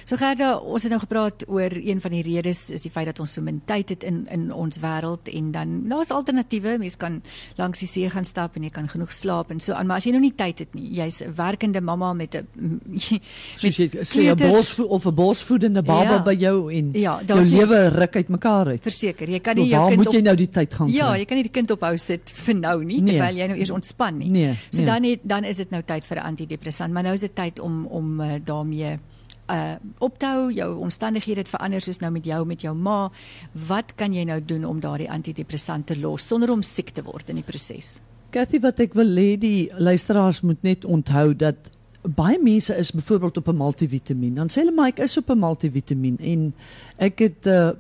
So 0.04 0.20
Gerda, 0.20 0.50
ons 0.60 0.84
het 0.84 0.92
nou 0.92 1.00
gepraat 1.00 1.46
oor 1.48 1.72
een 1.72 2.02
van 2.04 2.12
die 2.12 2.26
redes 2.28 2.66
is 2.76 2.84
die 2.84 2.92
feit 2.92 3.08
dat 3.08 3.22
ons 3.24 3.38
so 3.38 3.44
min 3.46 3.62
tyd 3.72 3.94
het 3.94 4.04
in 4.04 4.26
in 4.36 4.44
ons 4.52 4.82
wêreld 4.84 5.32
en 5.32 5.54
dan 5.56 5.72
daar's 5.94 6.12
alternatiewe. 6.12 6.76
Mens 6.84 7.00
kan 7.00 7.22
langs 7.56 7.86
die 7.86 7.88
see 7.88 8.12
gaan 8.12 8.28
stap 8.28 8.60
en 8.60 8.68
jy 8.68 8.74
kan 8.76 8.92
genoeg 8.92 9.16
slaap 9.16 9.56
en 9.56 9.64
so 9.64 9.71
aan, 9.71 9.88
maar 9.88 10.04
as 10.04 10.10
jy 10.10 10.12
nou 10.18 10.21
nie 10.26 10.33
tyd 10.36 10.60
het 10.66 10.76
nie, 10.76 10.90
jy's 11.00 11.21
'n 11.24 11.31
werkende 11.40 11.80
mamma 11.80 12.12
met 12.14 12.36
'n 12.36 12.81
jy 13.64 13.71
sê 14.04 14.28
'n 14.28 14.36
borsvoed 14.36 14.88
of 14.90 15.07
'n 15.07 15.16
borsvoedende 15.16 15.83
baba 15.83 16.19
Ja. 16.19 16.24
by 16.24 16.36
jou 16.36 16.68
en 16.74 16.92
Ja, 16.94 17.21
jou 17.26 17.40
lewe 17.42 17.88
ruk 17.95 18.16
uitmekaar 18.16 18.68
uit. 18.76 18.83
verseker, 18.83 19.30
jy 19.30 19.40
kan 19.40 19.56
nie 19.56 19.69
jou 19.69 19.80
waar 19.80 19.95
kind 19.95 20.04
moet 20.04 20.14
jy 20.14 20.21
nou 20.21 20.36
die 20.36 20.50
tyd 20.52 20.81
gaan 20.81 20.92
Ja, 20.94 21.11
kry? 21.11 21.19
jy 21.21 21.26
kan 21.30 21.38
nie 21.40 21.44
die 21.47 21.52
kind 21.56 21.71
ophou 21.71 21.94
sit 21.97 22.30
vir 22.45 22.56
nou 22.56 22.76
nie 22.83 23.00
Nee. 23.02 23.16
terwyl 23.18 23.35
jy 23.42 23.47
nou 23.52 23.57
eers 23.61 23.69
ontspan 23.78 24.18
nie. 24.18 24.30
Nee, 24.30 24.54
So 24.71 24.81
nee. 24.81 24.85
dan 24.85 25.04
het, 25.04 25.19
dan 25.23 25.44
is 25.44 25.57
dit 25.57 25.69
nou 25.71 25.81
tyd 25.83 26.06
vir 26.09 26.18
'n 26.18 26.26
antidepressant, 26.33 26.94
maar 26.94 27.04
nou 27.04 27.14
is 27.14 27.21
dit 27.21 27.35
tyd 27.35 27.59
om 27.59 27.85
om 27.88 28.19
uh, 28.21 28.35
daarmee 28.44 28.97
uh 29.52 29.76
op 30.00 30.18
te 30.18 30.26
hou. 30.26 30.52
Jou 30.54 30.78
omstandighede 30.80 31.40
het 31.42 31.50
verander 31.50 31.81
soos 31.81 32.00
nou 32.00 32.11
met 32.11 32.26
jou 32.26 32.45
met 32.45 32.61
jou 32.61 32.76
ma. 32.76 33.09
Wat 33.68 33.95
kan 33.95 34.14
jy 34.14 34.23
nou 34.23 34.40
doen 34.45 34.66
om 34.66 34.80
daardie 34.80 35.09
antidepressant 35.11 35.85
te 35.88 35.97
los 36.00 36.28
sonder 36.28 36.52
om 36.52 36.61
siek 36.64 36.90
te 36.90 37.04
word 37.04 37.30
in 37.30 37.35
die 37.35 37.44
proses? 37.44 38.00
Kathy, 38.31 38.59
wat 38.59 38.80
ek 38.80 38.94
wil 38.94 39.09
hê 39.18 39.38
die 39.38 39.69
luisteraars 39.78 40.42
moet 40.42 40.64
net 40.64 40.85
onthou 40.85 41.33
dat 41.35 41.56
baie 42.04 42.40
mense 42.42 42.73
is 42.78 42.92
byvoorbeeld 42.92 43.38
op 43.38 43.47
'n 43.47 43.57
multivitamiin. 43.57 44.33
Dan 44.35 44.47
sê 44.47 44.54
hulle 44.64 44.71
maar 44.71 44.88
ek 44.88 45.00
is 45.00 45.18
op 45.18 45.30
'n 45.30 45.40
multivitamiin 45.40 46.18
en 46.19 46.54
ek 46.97 47.19
het 47.19 47.45
uh, 47.45 47.71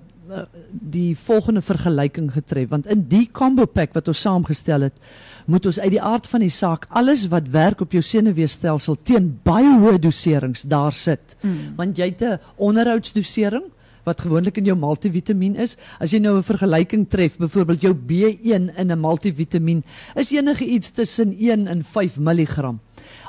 die 0.71 1.15
volgende 1.17 1.61
vergelyking 1.61 2.31
getref 2.33 2.69
want 2.69 2.87
in 2.91 3.03
die 3.11 3.27
combo 3.31 3.65
pack 3.65 3.93
wat 3.97 4.07
ons 4.07 4.21
saamgestel 4.21 4.87
het, 4.87 4.97
moet 5.45 5.65
ons 5.65 5.79
uit 5.79 5.91
die 5.91 6.01
aard 6.01 6.27
van 6.29 6.43
die 6.43 6.53
saak 6.53 6.87
alles 6.89 7.27
wat 7.31 7.49
werk 7.51 7.81
op 7.81 7.91
jou 7.95 8.03
senuweestelsel 8.05 8.97
teen 9.03 9.31
baie 9.43 9.77
hoë 9.81 9.99
doserings 10.01 10.63
daar 10.69 10.95
sit. 10.95 11.35
Mm. 11.41 11.75
Want 11.75 11.97
jy 11.97 12.11
het 12.13 12.21
'n 12.21 12.39
onderhoudsdosering 12.57 13.67
wat 14.03 14.21
gewoonlik 14.21 14.57
in 14.57 14.65
jou 14.65 14.75
multivitamiin 14.77 15.55
is. 15.55 15.77
As 15.99 16.11
jy 16.11 16.19
nou 16.19 16.37
'n 16.37 16.43
vergelyking 16.43 17.07
tref, 17.09 17.37
byvoorbeeld 17.37 17.81
jou 17.81 17.93
B1 17.93 18.69
in 18.77 18.91
'n 18.91 18.99
multivitamiin 18.99 19.83
is 20.15 20.31
enige 20.31 20.65
iets 20.65 20.91
tussen 20.91 21.35
1 21.39 21.67
en 21.67 21.83
5 21.83 22.17
mg. 22.19 22.75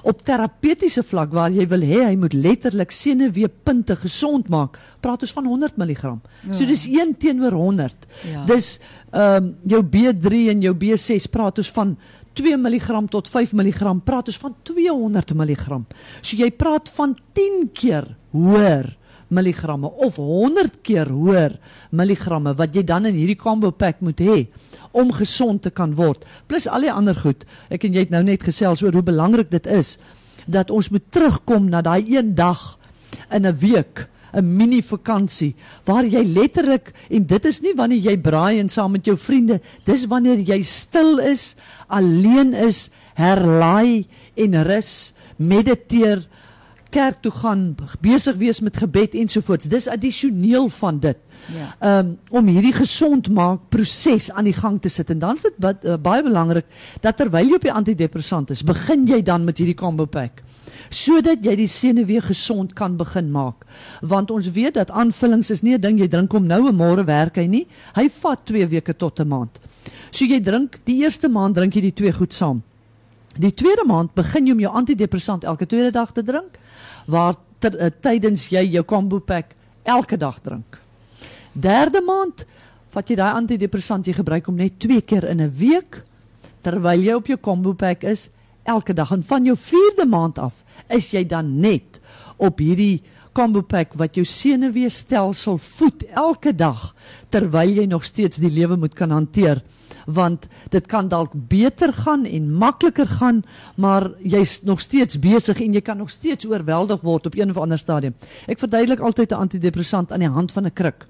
Op 0.04 0.22
terapeutiese 0.22 1.02
vlak 1.02 1.32
waar 1.32 1.50
jy 1.50 1.66
wil 1.68 1.80
hê 1.80 2.04
hy 2.08 2.16
moet 2.16 2.32
letterlik 2.32 2.90
senuweepunte 2.90 3.96
gesond 3.96 4.48
maak, 4.48 4.78
praat 5.00 5.22
ons 5.22 5.32
van 5.32 5.44
100 5.46 5.76
mg. 5.76 6.18
So 6.50 6.62
Ja. 6.64 6.66
dis 6.68 6.86
1 6.86 7.16
teenoor 7.18 7.52
100. 7.52 7.94
Ja. 8.32 8.44
Dis 8.46 8.78
ehm 9.12 9.44
um, 9.44 9.56
jou 9.64 9.82
B3 9.82 10.48
en 10.50 10.60
jou 10.62 10.74
B6 10.74 11.26
praat 11.30 11.58
ons 11.58 11.70
van 11.70 11.96
2 12.34 12.56
mg 12.56 13.08
tot 13.10 13.28
5 13.28 13.52
mg, 13.52 14.02
praat 14.04 14.26
ons 14.26 14.38
van 14.38 14.54
200 14.62 15.34
mg. 15.34 15.82
So 16.22 16.36
jy 16.36 16.50
praat 16.50 16.88
van 16.88 17.16
10 17.34 17.70
keer 17.72 18.16
hoër 18.32 18.96
milligramme 19.32 19.90
of 20.04 20.18
100 20.20 20.82
keer 20.86 21.10
hoër 21.10 21.56
milligramme 21.90 22.54
wat 22.58 22.76
jy 22.76 22.84
dan 22.86 23.08
in 23.08 23.16
hierdie 23.16 23.38
combo 23.40 23.72
pack 23.72 24.00
moet 24.04 24.20
hê 24.20 24.38
om 24.92 25.12
gesond 25.16 25.62
te 25.64 25.72
kan 25.72 25.94
word. 25.96 26.26
Plus 26.46 26.68
al 26.68 26.84
die 26.84 26.92
ander 26.92 27.16
goed. 27.16 27.46
Ek 27.72 27.86
en 27.88 27.96
jy 27.96 28.06
het 28.06 28.12
nou 28.12 28.22
net 28.26 28.44
gesels 28.44 28.84
oor 28.84 28.92
hoe 28.92 29.04
belangrik 29.06 29.50
dit 29.52 29.66
is 29.66 29.96
dat 30.46 30.72
ons 30.74 30.90
moet 30.90 31.04
terugkom 31.14 31.70
na 31.70 31.82
daai 31.82 32.02
een 32.08 32.34
dag 32.34 32.78
in 33.30 33.46
'n 33.46 33.56
week 33.58 34.08
'n 34.32 34.56
mini 34.56 34.80
vakansie 34.82 35.54
waar 35.84 36.04
jy 36.08 36.24
letterlik 36.24 36.92
en 37.10 37.26
dit 37.26 37.44
is 37.44 37.60
nie 37.60 37.74
wanneer 37.76 38.00
jy 38.00 38.16
braai 38.16 38.58
en 38.60 38.68
saam 38.68 38.92
met 38.92 39.04
jou 39.04 39.16
vriende, 39.16 39.60
dis 39.84 40.06
wanneer 40.08 40.40
jy 40.40 40.62
stil 40.62 41.18
is, 41.18 41.54
alleen 41.88 42.54
is, 42.54 42.90
herlaai 43.14 44.06
en 44.34 44.62
rus, 44.64 45.12
mediteer, 45.36 46.24
kerk 46.92 47.22
toe 47.24 47.32
gaan, 47.32 47.62
besig 48.04 48.36
wees 48.40 48.60
met 48.60 48.76
gebed 48.76 49.16
ensovoorts. 49.18 49.68
Dis 49.72 49.88
addisioneel 49.88 50.68
van 50.78 51.00
dit. 51.02 51.18
Ja. 51.52 51.98
Um 51.98 52.14
om 52.30 52.46
hierdie 52.46 52.74
gesond 52.76 53.28
maak 53.34 53.68
proses 53.74 54.30
aan 54.30 54.46
die 54.46 54.56
gang 54.56 54.78
te 54.80 54.88
sit 54.92 55.10
en 55.10 55.18
dan 55.18 55.40
is 55.40 55.42
dit 55.48 55.56
ba 55.58 55.72
uh, 55.74 55.96
baie 55.98 56.22
belangrik 56.22 56.68
dat 57.02 57.16
terwyl 57.18 57.48
jy 57.48 57.58
op 57.58 57.66
die 57.66 57.72
antidepressant 57.72 58.52
is, 58.54 58.62
begin 58.62 59.06
jy 59.10 59.22
dan 59.26 59.44
met 59.44 59.58
hierdie 59.58 59.78
combo 59.78 60.06
pack 60.06 60.44
sodat 60.92 61.40
jy 61.44 61.54
die 61.56 61.68
senuwee 61.70 62.20
gesond 62.20 62.74
kan 62.76 62.98
begin 63.00 63.30
maak. 63.32 63.64
Want 64.04 64.30
ons 64.30 64.50
weet 64.52 64.76
dat 64.76 64.90
aanvullings 64.90 65.50
is 65.50 65.62
nie 65.62 65.74
'n 65.74 65.80
ding 65.80 65.98
jy 65.98 66.08
drink 66.08 66.32
om 66.34 66.46
nou 66.46 66.68
en 66.68 66.76
môre 66.76 67.04
werk 67.04 67.36
hy 67.36 67.46
nie. 67.46 67.66
Hy 67.94 68.08
vat 68.08 68.44
2 68.44 68.66
weke 68.68 68.94
tot 68.96 69.20
'n 69.20 69.28
maand. 69.28 69.58
So 70.10 70.24
jy 70.24 70.40
drink 70.40 70.80
die 70.84 71.02
eerste 71.02 71.28
maand 71.28 71.54
drink 71.54 71.74
jy 71.74 71.80
die 71.80 71.94
twee 71.94 72.12
goed 72.12 72.32
saam. 72.32 72.62
Die 73.38 73.52
tweede 73.54 73.84
maand 73.88 74.12
begin 74.14 74.46
jy 74.46 74.52
om 74.52 74.60
jou 74.60 74.72
antidepressant 74.82 75.44
elke 75.44 75.66
tweede 75.66 75.92
dag 75.94 76.12
te 76.12 76.22
drink 76.22 76.58
waar 77.06 77.38
ter, 77.62 77.76
uh, 77.78 77.88
tydens 77.88 78.48
jy 78.52 78.64
jou 78.74 78.84
combo 78.84 79.20
pack 79.20 79.54
elke 79.88 80.18
dag 80.20 80.40
drink. 80.44 80.78
Derde 81.52 82.02
maand 82.04 82.44
vat 82.92 83.08
jy 83.08 83.16
daai 83.16 83.38
antidepressant 83.40 84.06
jy 84.06 84.14
gebruik 84.18 84.48
om 84.48 84.58
net 84.60 84.78
2 84.84 85.00
keer 85.08 85.24
in 85.24 85.40
'n 85.40 85.50
week 85.50 86.02
terwyl 86.62 87.00
jy 87.00 87.14
op 87.14 87.26
jou 87.26 87.38
combo 87.40 87.72
pack 87.72 88.04
is 88.04 88.28
elke 88.64 88.94
dag 88.94 89.10
en 89.12 89.22
van 89.22 89.44
jou 89.44 89.56
4de 89.56 90.06
maand 90.06 90.38
af 90.38 90.64
is 90.88 91.10
jy 91.10 91.24
dan 91.24 91.60
net 91.60 92.00
op 92.36 92.58
hierdie 92.58 93.02
combo 93.32 93.62
pack 93.62 93.94
wat 93.94 94.14
jou 94.14 94.24
senuweestelsel 94.24 95.58
voed 95.58 96.04
elke 96.14 96.52
dag 96.54 96.94
terwyl 97.30 97.68
jy 97.68 97.86
nog 97.86 98.04
steeds 98.04 98.36
die 98.36 98.52
lewe 98.52 98.76
moet 98.76 98.94
kan 98.94 99.10
hanteer 99.10 99.62
want 100.06 100.46
dit 100.70 100.86
kan 100.86 101.08
dalk 101.08 101.30
beter 101.34 101.92
gaan 101.92 102.24
en 102.24 102.52
makliker 102.52 103.06
gaan 103.06 103.42
maar 103.74 104.10
jy's 104.22 104.62
nog 104.62 104.80
steeds 104.80 105.18
besig 105.18 105.60
en 105.60 105.72
jy 105.72 105.80
kan 105.80 105.96
nog 105.96 106.10
steeds 106.10 106.46
oorweldig 106.46 107.00
word 107.00 107.26
op 107.26 107.34
een 107.34 107.50
of 107.50 107.56
ander 107.56 107.78
stadium 107.78 108.14
ek 108.46 108.58
verduidelik 108.58 109.00
altyd 109.00 109.32
'n 109.32 109.34
antidepressant 109.34 110.12
aan 110.12 110.20
die 110.20 110.28
hand 110.28 110.52
van 110.52 110.66
'n 110.66 110.72
kruk 110.72 111.06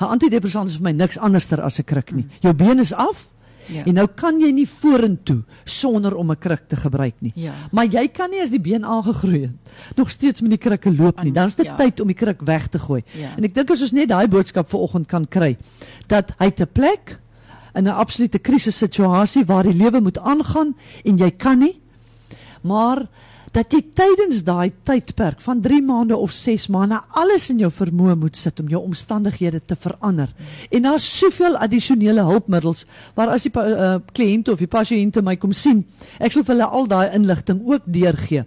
'n 0.00 0.04
antidepressant 0.04 0.68
is 0.68 0.76
vir 0.76 0.82
my 0.84 0.92
niks 0.92 1.18
anderster 1.18 1.60
as 1.60 1.78
'n 1.78 1.84
kruk 1.84 2.12
nie 2.12 2.26
jou 2.40 2.54
been 2.54 2.78
is 2.78 2.92
af 2.92 3.32
Ja. 3.70 3.84
En 3.84 3.94
nou 3.94 4.08
kan 4.14 4.40
jy 4.40 4.50
nie 4.50 4.66
vorentoe 4.68 5.42
sonder 5.64 6.16
om 6.16 6.30
'n 6.30 6.38
kruk 6.38 6.62
te 6.68 6.76
gebruik 6.76 7.14
nie. 7.18 7.32
Ja. 7.34 7.52
Maar 7.70 7.86
jy 7.86 8.08
kan 8.08 8.30
nie 8.30 8.42
as 8.42 8.50
die 8.50 8.60
been 8.60 8.84
aangegroei 8.84 9.40
het 9.42 9.96
nog 9.96 10.10
steeds 10.10 10.40
met 10.40 10.50
die 10.50 10.58
krukke 10.58 10.94
loop 10.96 11.22
nie. 11.22 11.32
Dan 11.32 11.46
is 11.46 11.54
dit 11.54 11.66
Ja. 11.66 11.76
tyd 11.76 12.00
om 12.00 12.06
die 12.06 12.16
kruk 12.16 12.40
weg 12.40 12.66
te 12.68 12.78
gooi. 12.78 13.02
Ja. 13.12 13.36
En 13.36 13.44
ek 13.44 13.54
dink 13.54 13.70
as 13.70 13.82
ons 13.82 13.92
net 13.92 14.08
daai 14.08 14.28
boodskap 14.28 14.68
vanoggend 14.68 15.06
kan 15.06 15.28
kry 15.28 15.56
dat 16.06 16.32
hy 16.38 16.50
te 16.50 16.66
plek 16.66 17.18
in 17.74 17.84
'n 17.84 17.98
absolute 18.04 18.38
krisissituasie 18.38 19.44
waar 19.44 19.64
die 19.64 19.74
lewe 19.74 20.00
moet 20.00 20.18
aangaan 20.18 20.74
en 21.04 21.18
jy 21.18 21.30
kan 21.30 21.58
nie 21.58 21.80
maar 22.62 23.06
dat 23.52 23.74
jy 23.74 23.82
tydens 23.92 24.40
daai 24.46 24.72
tydperk 24.88 25.42
van 25.44 25.60
3 25.60 25.82
maande 25.84 26.16
of 26.16 26.32
6 26.32 26.70
maande 26.72 27.02
alles 27.20 27.50
in 27.52 27.60
jou 27.60 27.68
vermoë 27.72 28.14
moet 28.22 28.38
sit 28.38 28.60
om 28.62 28.70
jou 28.72 28.80
omstandighede 28.80 29.60
te 29.60 29.76
verander. 29.76 30.30
En 30.72 30.86
daar's 30.88 31.04
soveel 31.18 31.58
addisionele 31.60 32.24
hulpmiddels 32.24 32.86
waar 33.18 33.34
as 33.34 33.44
die 33.44 33.52
uh, 33.52 33.98
kliënte 34.16 34.54
of 34.54 34.62
die 34.62 34.70
pasiënte 34.70 35.24
my 35.24 35.36
kom 35.36 35.52
sien, 35.52 35.84
ek 36.18 36.32
sal 36.32 36.46
vir 36.46 36.54
hulle 36.54 36.70
al 36.80 36.88
daai 36.88 37.12
inligting 37.12 37.60
ook 37.68 37.84
deurgee 37.84 38.46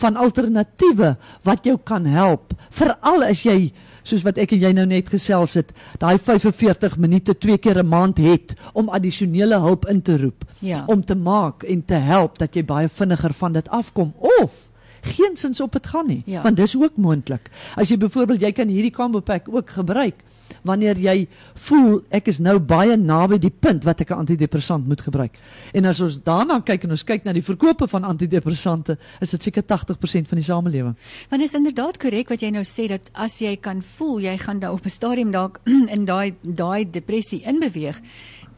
van 0.00 0.18
alternatiewe 0.18 1.14
wat 1.46 1.66
jou 1.68 1.76
kan 1.78 2.08
help, 2.10 2.56
veral 2.74 3.28
as 3.28 3.44
jy 3.46 3.70
soos 4.02 4.22
wat 4.22 4.38
ek 4.38 4.52
en 4.52 4.60
jy 4.60 4.72
nou 4.72 4.86
net 4.86 5.08
gesels 5.08 5.54
het, 5.54 5.72
daai 5.98 6.18
45 6.18 6.96
minute 6.98 7.34
twee 7.38 7.58
keer 7.58 7.78
'n 7.82 7.88
maand 7.88 8.18
het 8.18 8.54
om 8.72 8.88
addisionele 8.88 9.58
hulp 9.60 9.86
in 9.88 10.02
te 10.02 10.16
roep 10.18 10.44
Ja. 10.60 10.84
om 10.86 11.04
te 11.04 11.14
maak 11.14 11.62
en 11.62 11.84
te 11.84 11.94
help 11.94 12.38
dat 12.38 12.54
jy 12.54 12.64
baie 12.64 12.88
vinniger 12.88 13.32
van 13.32 13.52
dit 13.52 13.68
afkom 13.68 14.12
of 14.18 14.69
geensins 15.02 15.60
op 15.60 15.72
dit 15.72 15.86
gaan 15.86 16.06
nie 16.06 16.22
Ja. 16.26 16.42
want 16.42 16.56
dis 16.56 16.76
ook 16.76 16.96
moontlik 16.96 17.50
as 17.76 17.88
jy 17.88 17.96
byvoorbeeld 17.96 18.40
jy 18.40 18.52
kan 18.52 18.68
hierdie 18.68 18.90
combo 18.92 19.20
pack 19.20 19.48
ook 19.48 19.70
gebruik 19.70 20.14
wanneer 20.62 20.98
jy 20.98 21.28
voel 21.54 22.02
ek 22.10 22.28
is 22.28 22.38
nou 22.38 22.58
baie 22.58 22.96
naby 22.96 23.38
die 23.38 23.50
punt 23.50 23.84
wat 23.84 24.00
ek 24.00 24.10
'n 24.10 24.18
antidepressant 24.26 24.86
moet 24.86 25.00
gebruik 25.00 25.38
en 25.74 25.84
as 25.84 26.00
ons 26.00 26.18
daarna 26.22 26.60
kyk 26.60 26.84
en 26.84 26.90
ons 26.90 27.04
kyk 27.04 27.24
na 27.24 27.32
die 27.32 27.42
verkope 27.42 27.88
van 27.88 28.04
antidepressante 28.04 28.98
is 29.20 29.30
dit 29.30 29.42
seker 29.42 29.62
80% 29.62 30.28
van 30.28 30.36
die 30.38 30.44
samelewing 30.44 30.96
Want 31.30 31.42
is 31.42 31.54
inderdaad 31.54 31.96
korrek 31.98 32.28
wat 32.28 32.40
jy 32.40 32.50
nou 32.50 32.64
sê 32.64 32.88
dat 32.88 33.10
as 33.14 33.38
jy 33.40 33.56
kan 33.56 33.82
voel 33.82 34.20
jy 34.20 34.36
gaan 34.38 34.58
nou 34.58 34.74
op 34.74 34.84
'n 34.84 34.88
stadium 34.90 35.30
dalk 35.30 35.60
in 35.96 36.04
daai 36.04 36.34
daai 36.42 36.90
depressie 36.90 37.42
inbeweeg. 37.46 38.00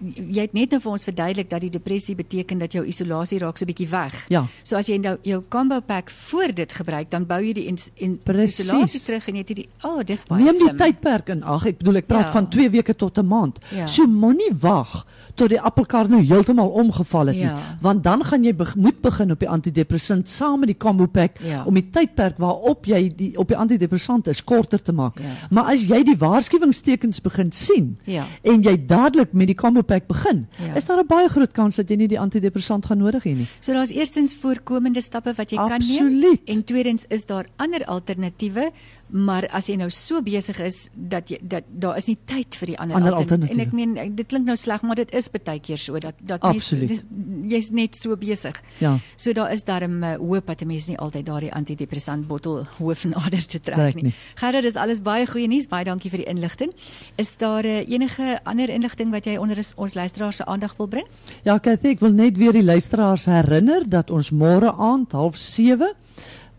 Jy 0.02 0.40
het 0.40 0.52
net 0.52 0.70
nou 0.70 0.80
vir 0.80 0.92
ons 0.92 1.04
verduidelik 1.04 1.48
dat 1.50 1.60
die 1.60 1.70
depressie 1.70 2.14
beteken 2.14 2.58
dat 2.58 2.72
jou 2.72 2.84
isolasie 2.86 3.38
raak 3.38 3.58
so 3.58 3.64
bietjie 3.66 3.88
weg. 3.88 4.14
Ja. 4.28 4.46
So 4.64 4.76
as 4.76 4.86
jy 4.88 4.96
nou 4.98 5.16
jou 5.22 5.42
combo 5.48 5.80
pack 5.80 6.10
voor 6.10 6.52
dit 6.54 6.72
gebruik, 6.72 7.10
dan 7.10 7.24
bou 7.26 7.40
jy 7.40 7.52
die 7.52 7.66
in, 7.66 7.76
in 7.96 8.18
Presies. 8.24 8.66
isolasie 8.66 9.00
terug 9.00 9.28
en 9.28 9.34
jy 9.34 9.40
het 9.40 9.48
hierdie 9.48 9.68
oh, 9.84 10.00
dis 10.04 10.24
baie 10.26 10.42
Neem 10.44 10.58
die 10.58 10.66
slim. 10.68 10.76
tydperk 10.76 11.28
in 11.28 11.42
ag. 11.42 11.66
Ek 11.66 11.78
bedoel 11.78 11.96
ek 11.96 12.06
praat 12.06 12.24
Ja. 12.26 12.32
van 12.32 12.48
2 12.48 12.70
weke 12.70 12.94
tot 12.96 13.18
'n 13.18 13.26
maand. 13.26 13.58
Ja. 13.70 13.86
So 13.86 14.06
moenie 14.06 14.52
wag 14.60 15.06
tot 15.34 15.48
die 15.48 15.60
appelkar 15.60 16.08
nou 16.10 16.20
heeltemal 16.22 16.68
omgeval 16.68 17.26
het 17.26 17.36
Ja. 17.36 17.54
nie, 17.54 17.62
want 17.80 18.02
dan 18.04 18.22
gaan 18.24 18.44
jy 18.44 18.52
beg 18.54 18.74
moet 18.76 19.00
begin 19.00 19.30
op 19.30 19.38
die 19.38 19.48
antidepressant 19.48 20.28
saam 20.28 20.58
met 20.60 20.68
die 20.68 20.76
combo 20.76 21.06
pack 21.06 21.38
Ja. 21.40 21.64
om 21.64 21.74
die 21.74 21.90
tydperk 21.90 22.36
waarop 22.38 22.84
jy 22.86 23.08
die 23.16 23.38
op 23.38 23.48
die 23.48 23.56
antidepressant 23.56 24.26
is 24.28 24.44
korter 24.44 24.82
te 24.82 24.92
maak. 24.92 25.18
Ja. 25.18 25.24
Maar 25.50 25.64
as 25.72 25.80
jy 25.82 26.02
die 26.04 26.16
waarskuwingstekens 26.16 27.20
begin 27.22 27.52
sien 27.52 27.98
Ja. 28.04 28.26
en 28.42 28.62
jy 28.62 28.76
dadelik 28.86 29.32
met 29.32 29.46
die 29.46 29.54
combo 29.56 29.82
pack 29.92 30.06
begin, 30.08 30.46
Ja. 30.58 30.74
is 30.74 30.86
daar 30.86 30.98
'n 31.02 31.06
baie 31.06 31.28
groot 31.28 31.52
kans 31.52 31.76
dat 31.76 31.88
jy 31.90 31.96
nie 31.96 32.08
die 32.08 32.18
antidepressant 32.20 32.86
gaan 32.86 32.98
nodig 32.98 33.22
hê 33.24 33.34
nie. 33.36 33.46
So 33.60 33.72
daar's 33.72 33.90
eerstens 33.90 34.34
voorkomende 34.34 35.00
stappe 35.02 35.32
wat 35.36 35.50
jy 35.50 35.56
kan 35.56 35.72
Absoluut. 35.72 36.40
neem 36.46 36.56
en 36.56 36.64
tweedens 36.64 37.04
is 37.08 37.26
daar 37.26 37.46
ander 37.56 37.84
alternatiewe, 37.86 38.70
maar 39.12 39.44
as 39.52 39.66
jy 39.68 39.74
nou 39.76 39.90
so 39.92 40.22
besig 40.24 40.58
is 40.64 40.88
dat 40.94 41.28
jy 41.28 41.36
dat 41.42 41.64
daar 41.68 41.96
is 42.00 42.06
nie 42.08 42.16
tyd 42.24 42.56
vir 42.56 42.66
die 42.66 42.78
ander, 42.78 42.96
Ander 42.96 43.12
altern- 43.12 43.42
En 43.42 43.48
alternatiewe. 43.48 43.66
ek 43.66 43.72
meen 43.72 44.14
dit 44.16 44.26
klink 44.26 44.46
nou 44.46 44.56
sleg, 44.56 44.82
maar 44.82 44.96
dit 44.96 45.12
is 45.14 45.28
baie 45.28 45.60
keer 45.60 45.76
so 45.78 45.98
dat 45.98 46.14
dat 46.22 46.40
dis- 46.52 47.02
jy's 47.48 47.70
net 47.70 47.96
so 47.96 48.16
besig. 48.16 48.62
Ja. 48.80 48.98
So 49.16 49.32
daar 49.32 49.52
is 49.52 49.64
darm 49.64 50.02
uh, 50.02 50.14
hoop 50.16 50.46
dat 50.46 50.62
'n 50.62 50.66
mens 50.66 50.86
nie 50.88 50.96
altyd 50.98 51.26
daardie 51.26 51.52
antidepressant 51.52 52.26
bottel 52.26 52.64
hoofnader 52.78 53.46
te 53.46 53.60
trek 53.60 53.76
Trek 53.76 53.94
nie. 53.94 54.02
nie. 54.02 54.14
Gerard, 54.34 54.62
dis 54.64 54.74
alles 54.76 55.02
baie 55.02 55.26
goeie 55.26 55.46
nuus. 55.48 55.66
Baie 55.68 55.84
dankie 55.84 56.10
vir 56.10 56.18
die 56.18 56.28
inligting. 56.28 56.72
Is 57.16 57.36
daar 57.36 57.64
uh, 57.64 57.88
enige 57.88 58.40
ander 58.44 58.68
inligting 58.68 59.10
wat 59.10 59.24
jy 59.24 59.36
onder 59.36 59.58
is- 59.58 59.72
ons 59.76 59.94
luisteraars 59.94 60.36
se 60.36 60.44
aandag 60.46 60.76
wil 60.76 60.86
bring? 60.86 61.06
Ja, 61.44 61.58
Cathy, 61.58 61.88
ek 61.88 62.00
wil 62.00 62.12
net 62.12 62.36
weer 62.36 62.52
die 62.52 62.64
luisteraars 62.64 63.24
herinner 63.24 63.82
dat 63.88 64.10
ons 64.10 64.30
môre 64.30 64.72
aand 64.78 65.12
07:30 65.12 65.94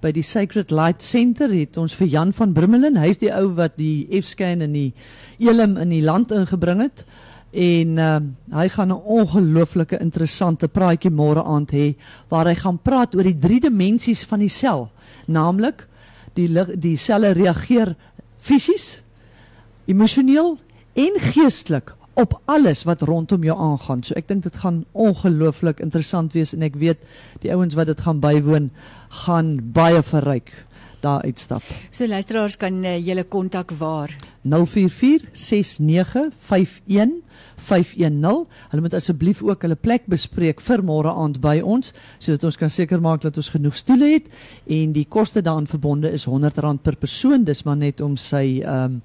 by 0.04 0.12
die 0.12 0.26
Sacred 0.26 0.72
Light 0.72 1.04
Center 1.04 1.52
het 1.54 1.78
ons 1.80 1.96
vir 1.96 2.10
Jan 2.12 2.34
van 2.36 2.52
Brummelen, 2.56 3.00
hy's 3.00 3.22
die 3.22 3.32
ou 3.32 3.54
wat 3.56 3.78
die 3.80 4.04
F-scan 4.20 4.64
in 4.66 4.76
die 4.76 4.90
Elim 5.40 5.78
in 5.80 5.94
die 5.94 6.04
land 6.04 6.34
ingebring 6.36 6.84
het. 6.84 7.06
En 7.54 8.00
uh, 8.02 8.18
hy 8.52 8.68
gaan 8.74 8.92
'n 8.92 9.06
ongelooflike 9.18 10.00
interessante 10.02 10.68
praatjie 10.68 11.12
môre 11.12 11.44
aand 11.46 11.72
hê 11.72 11.96
waar 12.30 12.50
hy 12.50 12.56
gaan 12.56 12.80
praat 12.82 13.16
oor 13.16 13.24
die 13.24 13.40
drie 13.40 13.62
dimensies 13.62 14.26
van 14.26 14.40
die 14.40 14.50
sel, 14.50 14.90
naamlik 15.28 15.88
die 16.34 16.50
die 16.76 16.98
selle 16.98 17.32
reageer 17.34 17.96
fisies, 18.40 19.02
emosioneel 19.86 20.58
en 20.96 21.14
geestelik 21.20 21.94
op 22.14 22.42
alles 22.46 22.84
wat 22.84 23.02
rondom 23.02 23.44
jou 23.44 23.58
aangaan. 23.60 24.04
So 24.04 24.14
ek 24.20 24.28
dink 24.28 24.44
dit 24.44 24.56
gaan 24.62 24.86
ongelooflik 24.92 25.80
interessant 25.84 26.34
wees 26.38 26.54
en 26.54 26.62
ek 26.66 26.76
weet 26.82 27.00
die 27.42 27.52
ouens 27.54 27.76
wat 27.80 27.90
dit 27.90 28.02
gaan 28.06 28.20
bywoon 28.24 28.70
gaan 29.24 29.58
baie 29.74 30.04
verryk 30.06 30.54
daar 31.04 31.22
uitstap. 31.28 31.64
So 31.92 32.08
luisteraars 32.08 32.58
kan 32.58 32.84
uh, 32.84 33.06
julle 33.08 33.24
kontak 33.24 33.72
waar? 33.78 34.16
0446915110. 34.48 34.56
Hulle 38.70 38.82
moet 38.82 38.94
asseblief 38.94 39.44
ook 39.44 39.62
hulle 39.62 39.76
plek 39.76 40.06
bespreek 40.12 40.62
vir 40.64 40.84
môre 40.84 41.12
aand 41.12 41.42
by 41.44 41.60
ons 41.60 41.94
sodat 42.18 42.44
ons 42.48 42.58
kan 42.60 42.70
seker 42.72 43.02
maak 43.04 43.22
dat 43.26 43.38
ons 43.40 43.50
genoeg 43.56 43.76
stoele 43.76 44.08
het 44.16 44.26
en 44.72 44.94
die 44.96 45.06
koste 45.10 45.42
daaraan 45.42 45.68
verbonde 45.68 46.12
is 46.12 46.28
R100 46.28 46.82
per 46.84 46.96
persoon. 46.96 47.44
Dis 47.44 47.64
maar 47.68 47.78
net 47.78 48.02
om 48.02 48.18
sy 48.18 48.62
ehm 48.64 48.84
um, 48.84 49.02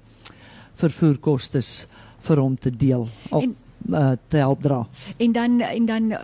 vervoerkostes 0.79 1.87
vir 2.21 2.37
hom 2.37 2.57
te 2.57 2.71
deel 2.75 3.07
of 3.29 3.43
En- 3.43 3.55
uh, 3.89 4.11
te 4.27 4.37
help 4.37 4.61
dra. 4.61 4.87
En 5.17 5.31
dan 5.31 5.59
en 5.61 5.85
dan 5.85 6.11
uh, 6.11 6.17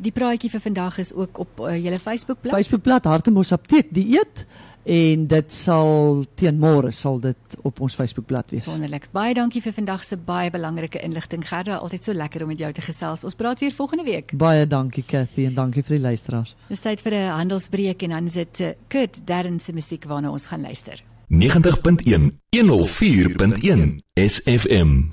die 0.00 0.12
praatjie 0.12 0.50
vir 0.50 0.60
vandag 0.60 0.98
is 0.98 1.14
ook 1.14 1.38
op 1.38 1.60
uh, 1.60 1.76
julle 1.84 1.96
Facebookblad. 1.96 2.54
Facebookblad 2.54 3.04
Hartemos 3.04 3.52
Apteek 3.52 3.94
dieet 3.94 4.46
en 4.84 5.26
dit 5.26 5.52
sal 5.52 6.26
teen 6.36 6.58
môre 6.60 6.90
sal 6.92 7.16
dit 7.20 7.56
op 7.62 7.80
ons 7.80 7.94
Facebookblad 7.94 8.50
wees. 8.52 8.66
Wonderlik. 8.68 9.06
Baie 9.16 9.32
dankie 9.34 9.62
vir 9.64 9.72
vandag 9.72 10.04
se 10.04 10.16
baie 10.16 10.50
belangrike 10.52 11.00
inligting. 11.00 11.46
Gerda, 11.48 11.78
altyd 11.80 12.04
so 12.04 12.12
lekker 12.12 12.42
om 12.44 12.52
met 12.52 12.60
jou 12.60 12.72
te 12.72 12.84
gesels. 12.84 13.24
Ons 13.24 13.34
praat 13.34 13.58
weer 13.64 13.72
volgende 13.72 14.04
week. 14.04 14.36
Baie 14.36 14.66
dankie 14.66 15.04
Cathy 15.08 15.46
en 15.46 15.54
dankie 15.54 15.82
vir 15.82 15.96
die 15.96 16.04
luisteraars. 16.04 16.54
Dis 16.68 16.84
tyd 16.84 17.00
vir 17.00 17.12
'n 17.14 17.32
handelsbreek 17.38 18.02
en 18.02 18.10
dan 18.10 18.26
is 18.26 18.32
dit 18.32 18.76
Kurt 18.88 19.26
Darren 19.26 19.60
se 19.60 19.72
musiek 19.72 20.04
waarna 20.04 20.30
ons 20.30 20.46
gaan 20.46 20.60
luister. 20.60 21.02
90.1 21.30 22.38
104.1 22.52 24.00
SFM 24.16 25.10